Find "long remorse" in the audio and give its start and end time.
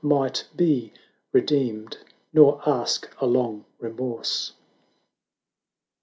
3.27-4.49